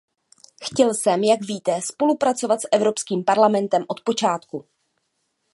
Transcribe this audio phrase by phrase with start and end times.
[0.61, 4.65] Chtěl jsem, jak víte, spolupracovat s Evropským parlamentem od počátku.